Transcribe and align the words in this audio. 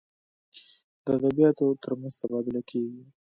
د 1.03 1.05
ادبیاتو 1.17 1.65
تر 1.83 1.91
منځ 1.99 2.13
تبادله 2.21 2.61
کیږي. 2.69 3.01